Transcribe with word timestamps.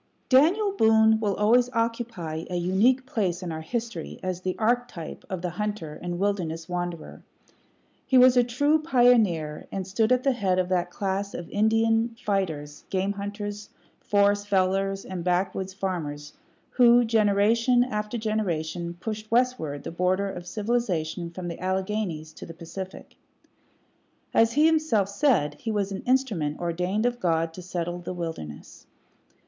Daniel 0.29 0.71
Boone 0.71 1.19
will 1.19 1.35
always 1.35 1.69
occupy 1.73 2.43
a 2.49 2.55
unique 2.55 3.05
place 3.05 3.43
in 3.43 3.51
our 3.51 3.61
history 3.61 4.19
as 4.23 4.41
the 4.41 4.57
archetype 4.57 5.23
of 5.29 5.43
the 5.43 5.51
hunter 5.51 5.93
and 6.01 6.17
wilderness 6.17 6.67
wanderer. 6.67 7.21
He 8.07 8.17
was 8.17 8.35
a 8.35 8.43
true 8.43 8.81
pioneer, 8.81 9.67
and 9.71 9.85
stood 9.85 10.11
at 10.11 10.23
the 10.23 10.31
head 10.31 10.57
of 10.57 10.69
that 10.69 10.89
class 10.89 11.35
of 11.35 11.47
Indian 11.51 12.15
fighters, 12.19 12.83
game 12.89 13.11
hunters, 13.13 13.69
forest 13.99 14.47
fellers, 14.47 15.05
and 15.05 15.23
backwoods 15.23 15.75
farmers 15.75 16.33
who, 16.71 17.05
generation 17.05 17.83
after 17.83 18.17
generation, 18.17 18.95
pushed 18.99 19.29
westward 19.29 19.83
the 19.83 19.91
border 19.91 20.31
of 20.31 20.47
civilization 20.47 21.29
from 21.29 21.47
the 21.47 21.59
Alleghanies 21.59 22.33
to 22.33 22.47
the 22.47 22.55
Pacific. 22.55 23.17
As 24.33 24.53
he 24.53 24.65
himself 24.65 25.09
said, 25.09 25.57
he 25.59 25.69
was 25.71 25.91
"an 25.91 26.01
instrument 26.07 26.59
ordained 26.59 27.05
of 27.05 27.19
God 27.19 27.53
to 27.53 27.61
settle 27.61 27.99
the 27.99 28.13
wilderness." 28.13 28.87